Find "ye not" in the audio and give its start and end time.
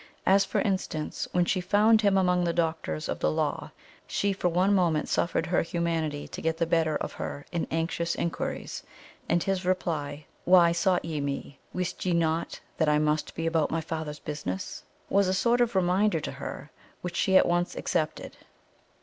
12.03-12.59